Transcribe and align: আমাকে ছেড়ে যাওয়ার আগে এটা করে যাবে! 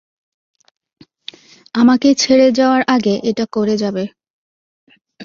আমাকে 1.75 2.09
ছেড়ে 2.13 2.47
যাওয়ার 2.51 2.81
আগে 2.87 3.15
এটা 3.29 3.45
করে 3.55 3.75
যাবে! 3.77 4.03